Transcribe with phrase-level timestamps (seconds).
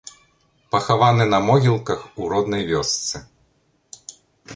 [0.75, 3.17] Пахаваны на могілках у роднай вёсцы.